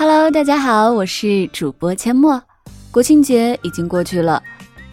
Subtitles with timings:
[0.00, 2.42] Hello，大家好，我是主播阡陌。
[2.90, 4.42] 国庆节已经过去了，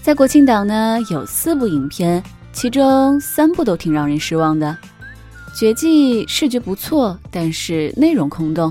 [0.01, 2.21] 在国庆档呢有四部影片，
[2.51, 4.77] 其中三部都挺让人失望的。
[5.57, 8.69] 《绝技》视觉不错，但是内容空洞。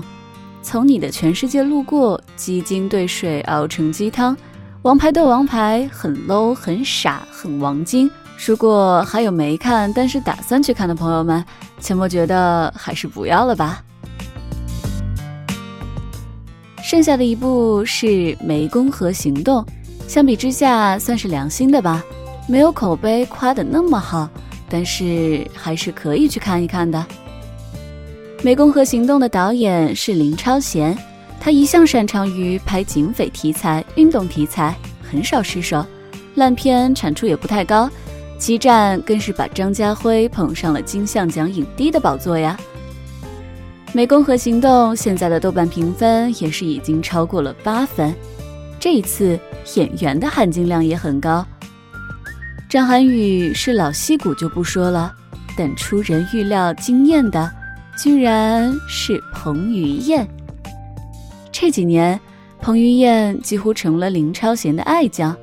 [0.61, 4.37] 从你的全世界路过，鸡精兑水熬成鸡汤。
[4.83, 8.07] 王牌对王牌很 low，很傻，很王晶。
[8.45, 11.43] 如果还有没看但是打算去看的朋友们，
[11.81, 13.83] 阡陌觉得还是不要了吧。
[16.87, 19.61] 剩下的一部是《湄公河行动》，
[20.07, 22.01] 相比之下算是良心的吧，
[22.47, 24.29] 没有口碑夸的那么好，
[24.69, 27.05] 但是还是可以去看一看的。
[28.41, 30.97] 《湄公河行动》的导演是林超贤，
[31.41, 35.85] 他一向擅长于拍警匪题材、运动题材，很少失手，
[36.35, 37.89] 烂片产出也不太高。
[38.37, 42.57] 激战更是把张家辉捧上了金像奖影帝的宝座呀！
[43.93, 48.13] 《湄公河行动》现在的豆瓣评分也是已经超过了八分，
[48.79, 49.39] 这一次
[49.75, 51.43] 演员的含金量也很高。
[52.69, 55.11] 张涵予是老戏骨就不说了，
[55.57, 57.49] 但出人预料惊艳的
[57.97, 60.27] 居然是彭于晏。
[61.51, 62.19] 这几年，
[62.61, 65.35] 彭于晏几乎成了林超贤的爱将，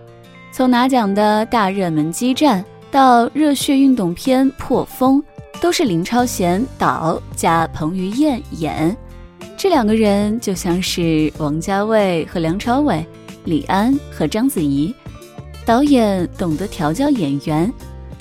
[0.53, 2.65] 从拿奖的大热门激战。
[2.91, 5.21] 到热血运动片《破风》，
[5.61, 8.95] 都是林超贤导加彭于晏演，
[9.57, 13.05] 这两个人就像是王家卫和梁朝伟、
[13.45, 14.95] 李安和章子怡。
[15.65, 17.73] 导演懂得调教演员，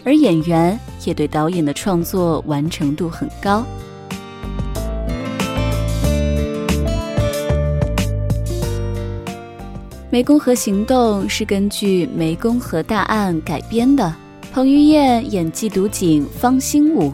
[0.06, 3.66] 而演员也对导演的创作完成度很高。
[10.16, 14.23] 《湄公河行动》是根据湄公河大案改编的。
[14.54, 17.12] 彭于晏演缉毒警方兴武，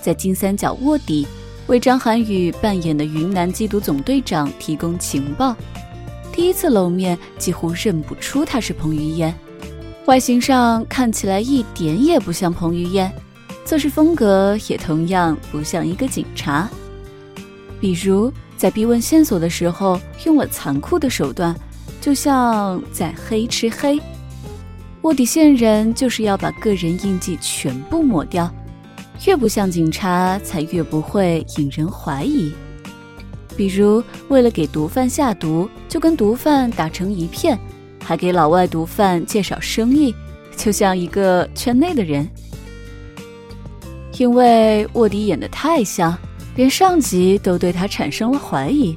[0.00, 1.24] 在金三角卧底，
[1.68, 5.54] 为张涵予扮演的云南缉毒总队长提供情报。
[6.32, 9.32] 第一次露面，几乎认不出他是彭于晏，
[10.06, 13.08] 外形上看起来一点也不像彭于晏，
[13.64, 16.68] 做事风格也同样不像一个警察。
[17.80, 21.54] 比如在逼问线索的时候，用了残酷的手段，
[22.00, 24.00] 就像在黑吃黑。
[25.02, 28.48] 卧底线人就是要把个人印记全部抹掉，
[29.26, 32.52] 越不像警察，才越不会引人怀疑。
[33.56, 37.58] 比如为了给毒贩下毒，就跟毒贩打成一片，
[38.02, 40.14] 还给老外毒贩介绍生意，
[40.56, 42.28] 就像一个圈内的人。
[44.18, 46.16] 因为卧底演得太像，
[46.54, 48.94] 连上级都对他产生了怀疑，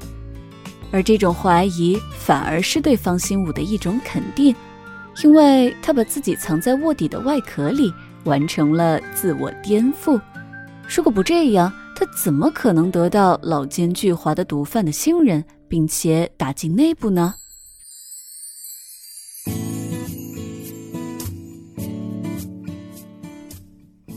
[0.92, 4.56] 而这种怀疑反而是对方兴武的一种肯定。
[5.24, 7.94] 因为他把自己藏在卧底的外壳里，
[8.26, 10.20] 完成了自我颠覆。
[10.88, 17.34] 如果不这样，他怎么可能得到老奸巨猾的毒贩的信任，并且打进内部呢？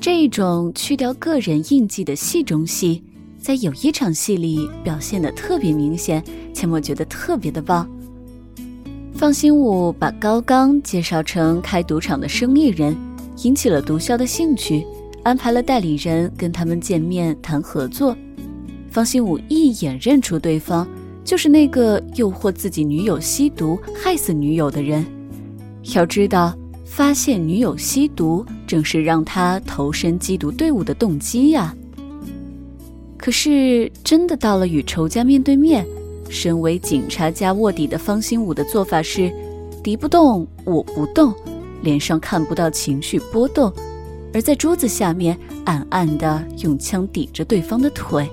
[0.01, 3.03] 这一种去掉个人印记的戏中戏，
[3.41, 6.23] 在有一场戏里表现的特别明显，
[6.53, 7.89] 阡陌觉得特别的棒。
[9.19, 12.97] 方兴武把高刚介绍成开赌场的生意人，
[13.43, 14.87] 引起了毒枭的兴趣，
[15.25, 18.17] 安排了代理人跟他们见面谈合作。
[18.93, 20.87] 方兴武一眼认出对方
[21.25, 25.05] 就是那个诱惑自己女友吸毒害死女友的人。
[25.97, 31.75] 要知道，发现女友吸毒正是让他投身缉毒队伍的动机呀。
[33.17, 35.85] 可是，真的到了与仇家面对面。
[36.29, 39.33] 身为警察加卧底的方兴武的做法是：
[39.83, 41.35] 敌不动我不动，
[41.83, 43.73] 脸上看不到情绪波动，
[44.35, 48.29] 而在桌子下面暗暗的用枪抵着对方的腿，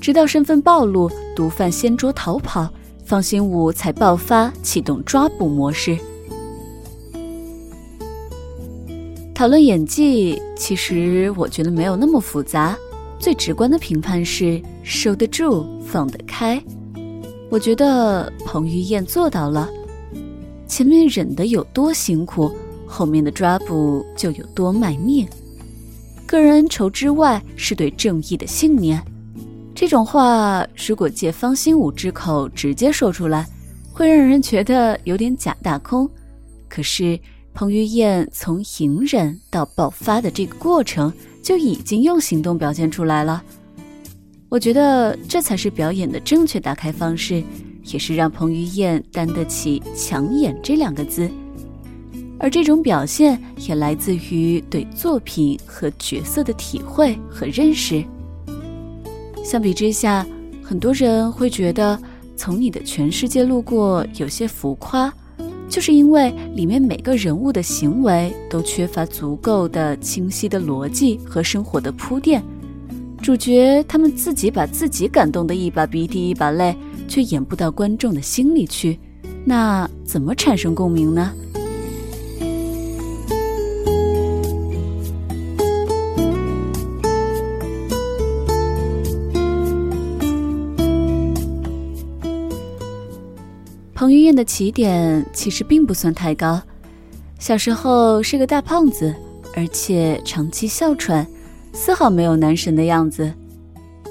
[0.00, 2.68] 直到身份暴露，毒贩掀桌逃跑，
[3.04, 5.98] 方兴武才爆发启动抓捕模式。
[9.34, 12.74] 讨论演技，其实我觉得没有那么复杂，
[13.18, 16.62] 最直观的评判是收得住，放得开。
[17.48, 19.68] 我觉得彭于晏做到了，
[20.66, 22.52] 前面忍得有多辛苦，
[22.86, 25.26] 后面的抓捕就有多卖命。
[26.26, 29.00] 个人恩仇之外，是对正义的信念。
[29.74, 33.46] 这种话如果借方兴武之口直接说出来，
[33.92, 36.08] 会让人觉得有点假大空。
[36.68, 37.18] 可是
[37.54, 41.12] 彭于晏从隐忍到爆发的这个过程，
[41.42, 43.42] 就已经用行动表现出来了。
[44.48, 47.42] 我觉得这才是表演的正确打开方式，
[47.84, 51.28] 也是让彭于晏担得起“抢眼”这两个字。
[52.38, 58.04] 而这种表现也来自于对作品和角色的体会和认识。
[59.42, 60.24] 相比之下，
[60.62, 61.98] 很多人会觉得
[62.36, 65.12] 从你的全世界路过有些浮夸，
[65.68, 72.40] 就是因为里面每个人物的行为都缺乏足够的清晰的逻辑和生活的铺垫。
[73.22, 76.76] 主角他们自己把自己感动的一把鼻涕一把泪，
[77.08, 78.98] 却演不到观众的心里去，
[79.44, 81.32] 那怎么产生共鸣呢？
[93.92, 96.62] 彭于晏的起点其实并不算太高，
[97.40, 99.12] 小时候是个大胖子，
[99.56, 101.26] 而且长期哮喘。
[101.76, 103.30] 丝毫没有男神的样子。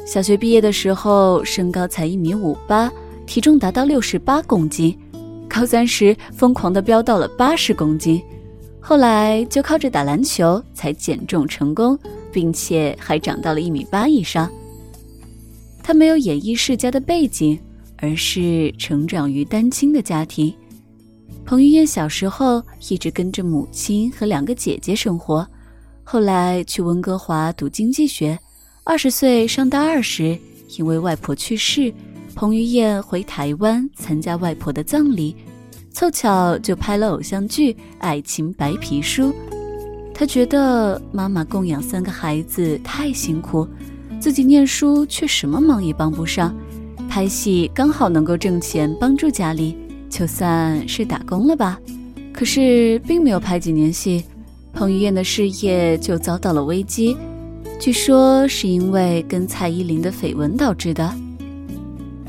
[0.05, 2.91] 小学毕业的时候，身高才一米五八，
[3.25, 4.95] 体重达到六十八公斤。
[5.49, 8.21] 高三时，疯狂的飙到了八十公斤。
[8.79, 11.97] 后来就靠着打篮球才减重成功，
[12.31, 14.47] 并且还长到了一米八以上。
[15.81, 17.59] 他没有演艺世家的背景，
[17.97, 20.53] 而是成长于单亲的家庭。
[21.43, 25.47] 彭于晏小时候一直跟着母亲和两个姐姐生活。
[26.07, 28.37] 后来去温哥华读经济学，
[28.83, 30.37] 二十岁上大二时，
[30.77, 31.91] 因为外婆去世，
[32.35, 35.35] 彭于晏回台湾参加外婆的葬礼，
[35.91, 39.23] 凑巧就拍了偶像剧《爱情白皮书》。
[40.13, 43.67] 他觉得妈妈供养三个孩子太辛苦，
[44.19, 46.55] 自己念书却什么忙也帮不上，
[47.09, 49.75] 拍戏刚好能够挣钱帮助家里，
[50.07, 51.79] 就算是打工了吧。
[52.31, 54.23] 可是并没有拍几年戏。
[54.75, 57.15] 彭于晏的事业就遭到了危机，
[57.79, 61.11] 据说是因为跟蔡依林的绯闻导致的。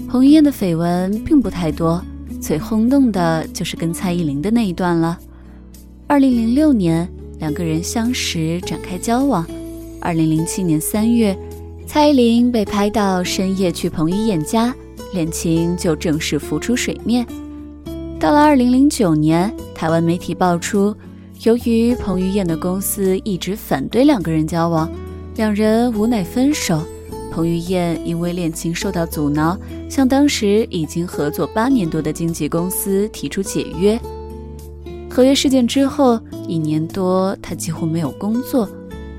[0.08, 2.00] 彭于晏的绯闻并不太多，
[2.40, 5.18] 最轰动的就是跟蔡依林的那一段了。
[6.06, 7.10] 二零零六年，
[7.40, 9.44] 两个人相识展开交往。
[10.00, 11.36] 二零零七年三月，
[11.84, 14.72] 蔡依林被拍到深夜去彭于晏家，
[15.12, 17.26] 恋情就正式浮出水面。
[18.20, 20.94] 到了二零零九年，台湾媒体爆出。
[21.42, 24.90] 由于彭于晏的公司一直反对两个人交往，
[25.36, 26.82] 两人无奈分手。
[27.30, 29.56] 彭于晏因为恋情受到阻挠，
[29.88, 34.00] 向当时已经合作八年多的经纪公司提出解约。
[35.10, 36.18] 合约事件之后
[36.48, 38.68] 一年多，他几乎没有工作。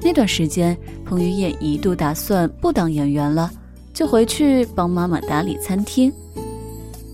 [0.01, 0.75] 那段时间，
[1.05, 3.51] 彭于晏一度打算不当演员了，
[3.93, 6.11] 就回去帮妈妈打理餐厅。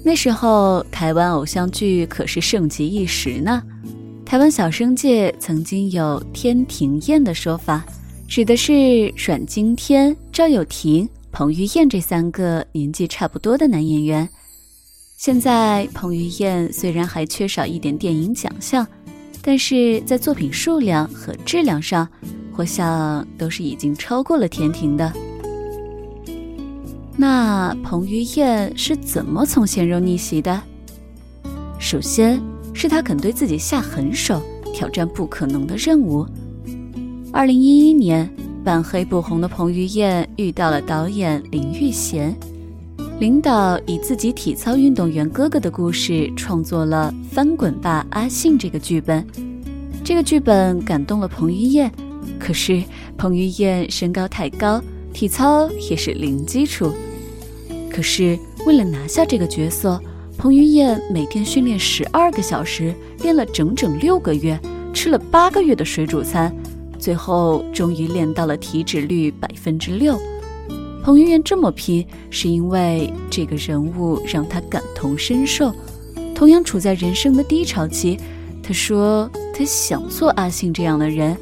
[0.03, 3.61] 那时候，台湾偶像剧可是盛极一时呢。
[4.33, 7.85] 台湾小生界曾经有“天庭宴”的说法，
[8.27, 14.27] 指的是阮经天、赵又廷、彭于晏这三个年纪差不多的男演员。
[15.17, 18.87] 现在彭于晏虽然还缺少一点电影奖项，
[19.43, 22.09] 但是在作品数量和质量上，
[22.55, 25.13] 我想都是已经超过了天庭的。
[27.15, 30.59] 那彭于晏是怎么从鲜肉逆袭的？
[31.77, 32.41] 首先。
[32.73, 34.41] 是他肯对自己下狠手，
[34.73, 36.25] 挑战不可能的任务。
[37.31, 38.29] 二零一一年，
[38.63, 42.35] 半黑不红的彭于晏遇到了导演林玉贤，
[43.19, 49.25] 领导以自己体操运动员哥哥的故事创作了《翻滚吧，阿信》这个剧本。
[50.03, 51.91] 这个剧本感动了彭于晏，
[52.39, 52.83] 可是
[53.17, 54.81] 彭于晏身高太高，
[55.13, 56.91] 体操也是零基础。
[57.89, 60.01] 可是为了拿下这个角色。
[60.37, 64.59] 彭于晏每天训练十二个小时，练了整整六个月，
[64.93, 66.53] 吃了八个月的水煮餐，
[66.99, 70.19] 最后终于练到了体脂率百分之六。
[71.01, 75.73] 彭于晏这么拼，是因为这个人物让他感同身受。
[76.35, 78.19] 同样处在人生的低潮期，
[78.61, 81.37] 他说他想做阿信这样的人，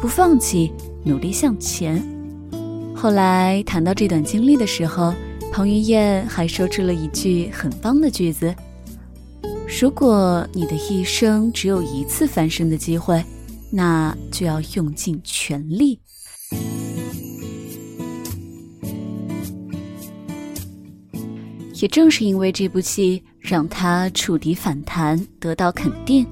[0.00, 0.72] 不放弃，
[1.04, 2.02] 努力向前。
[2.92, 5.14] 后来谈到这段经历的时候。
[5.52, 8.54] 彭于晏还说出了一句很棒的句子
[9.80, 13.22] ：“如果你的一生只有一次翻身的机会，
[13.70, 16.00] 那就要用尽全力。”
[21.74, 26.26] 也正是因为这部戏，让他触底反弹，得到肯定。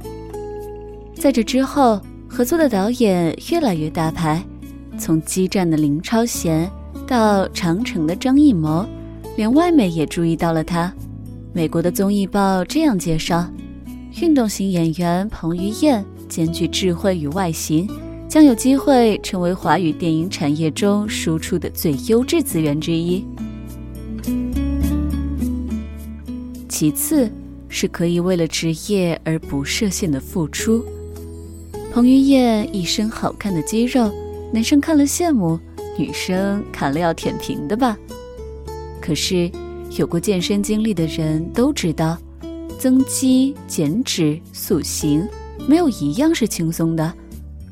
[1.15, 4.43] 在这之后，合作的导演越来越大牌，
[4.99, 6.71] 从《激战》的林超贤
[7.07, 8.89] 到《长城》的张艺谋。
[9.41, 10.93] 连外媒也注意到了他。
[11.55, 13.51] 美国的综艺报这样介绍：
[14.21, 17.89] 运动型演员彭于晏兼具智慧与外形，
[18.29, 23.25] 将有机会成为华语电影产业中输出的最优质资源之一。
[26.69, 27.33] 其次，
[27.67, 30.85] 是可以为了职业而不设限的付出。
[31.95, 34.13] 彭于晏一身好看的肌肉，
[34.53, 35.59] 男生看了羡慕，
[35.97, 37.97] 女生看了要舔屏的吧？
[39.11, 39.51] 可是，
[39.99, 42.17] 有过健身经历的人都知道，
[42.79, 45.29] 增肌、减脂、塑形，
[45.67, 47.13] 没有一样是轻松的。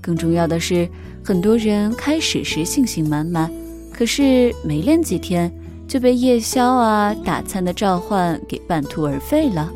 [0.01, 0.89] 更重要的是，
[1.25, 3.49] 很多人开始时信心满满，
[3.93, 5.49] 可是没练几天
[5.87, 9.73] 就被夜宵啊、打餐的召唤给半途而废了。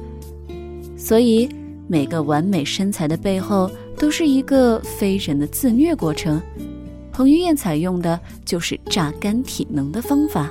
[0.96, 1.48] 所以，
[1.86, 6.42] 每个完美身材的背后，都是一个非人的自虐过程。
[7.12, 10.50] 彭于晏采用的就是榨干体能的方法。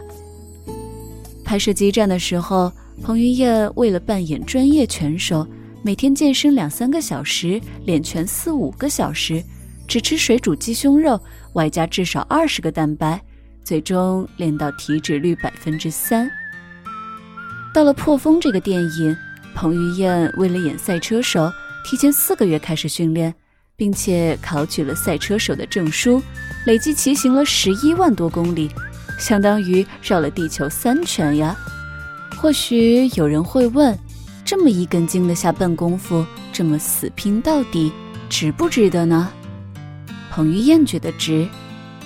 [1.52, 2.72] 拍摄激战的时候，
[3.04, 5.46] 彭于晏为了扮演专业拳手，
[5.84, 9.44] 每天健身两三个小时，练拳四五个小时，
[9.86, 11.20] 只吃水煮鸡胸肉，
[11.52, 13.22] 外加至少二十个蛋白，
[13.66, 16.32] 最终练到体脂率百分之三。
[17.74, 19.14] 到了《破风》这个电影，
[19.54, 21.52] 彭于晏为了演赛车手，
[21.84, 23.36] 提前四个月开始训练。
[23.78, 26.22] 并且考取了赛车手的证书，
[26.68, 28.70] 累计骑行了十一万多公里，
[29.22, 31.56] 相当于绕了地球三圈呀！
[32.36, 33.96] 或许有人会问，
[34.44, 37.94] 这么一根筋的下笨功夫，这么死拼到底，
[38.28, 39.32] 值不值得呢？
[40.32, 41.48] 彭于晏觉得值。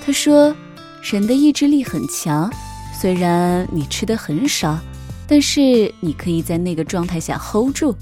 [0.06, 0.54] 他说
[1.02, 2.52] ：“人的意志力很强，
[3.00, 4.78] 虽然你吃的很少，
[5.26, 7.96] 但是你可以在那个状态下 hold 住。”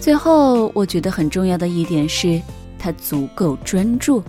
[0.00, 2.40] 最后，我觉得很重要的一点是，
[2.82, 4.20] 他足够专注。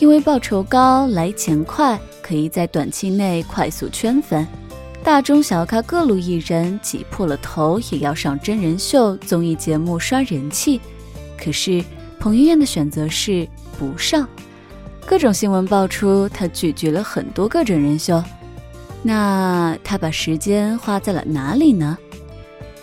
[0.00, 4.46] 因为报酬高、来钱快，可以在短期内快速圈粉，
[5.04, 10.80] 大中小咖各路艺人挤破了头也要上真人秀、综艺节目刷人气。
[11.38, 11.84] 可是
[12.18, 13.46] 彭于晏的选择是
[13.78, 14.26] 不上，
[15.04, 18.22] 各种新闻爆出他拒绝了很多个真人秀。
[19.02, 21.98] 那他把时间花在了哪里呢？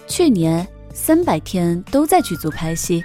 [0.07, 0.67] 去年
[0.99, 3.01] 三百天都在剧组拍戏，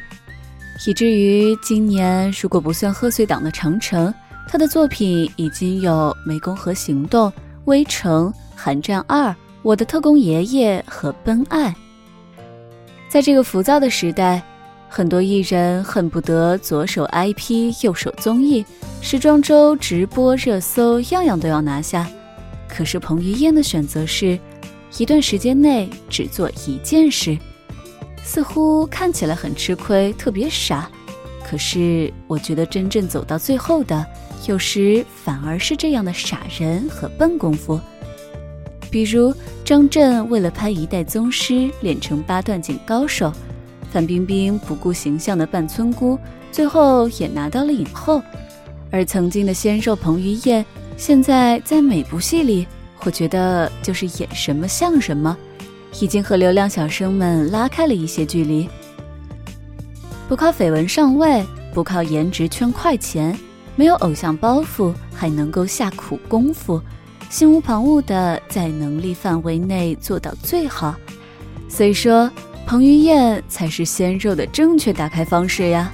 [0.87, 4.13] 以至于今年如果不算贺岁档的长城，
[4.49, 7.29] 他的作品已经有《湄公河行动》
[7.67, 9.29] 《微城》《寒战二》
[9.63, 11.69] 《我的特工爷爷》和《奔爱》。
[13.09, 14.43] 在这个浮躁的时代，
[14.89, 18.65] 很多艺人恨不得左手 IP，右手综艺，
[19.03, 22.09] 时装周、直播、热搜，样样都要拿下。
[22.67, 24.37] 可是彭于晏的选择是。
[24.99, 27.39] 一段时间内只做一件事，
[28.25, 30.91] 似乎看起来很吃亏，特别傻。
[31.45, 34.07] 可是我觉得真正走到最后的，
[34.47, 37.79] 有时反而是这样的傻人和笨功夫。
[38.91, 43.33] 比如张震为了拍《一代宗师》练成八段锦高手，
[43.91, 46.19] 范冰冰不顾形象的扮村姑，
[46.51, 48.23] 最后也拿到了影后。
[48.91, 50.65] 而曾经的鲜肉彭于晏，
[50.97, 52.67] 现在在每部戏里。
[53.05, 55.37] 我觉得就是演什么像什么，
[56.01, 58.69] 已经和流量小生们拉开了一些距离。
[60.29, 61.45] 不靠绯闻上位，
[61.75, 63.39] 不靠颜值圈快钱，
[63.77, 66.81] 没有偶像包袱，还能够下苦功夫，
[67.29, 70.95] 心无旁骛的在能力范围内做到最好。
[71.69, 72.31] 所以说，
[72.67, 75.93] 彭于晏才是鲜肉的正确打开方式呀。